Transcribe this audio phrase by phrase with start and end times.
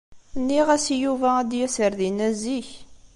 [0.39, 2.69] Nniɣ-as i Yuba ad d-yas ar dina zik.